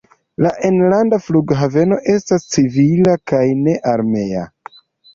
[0.45, 4.53] La enlanda flughaveno estas civila kaj ne armea.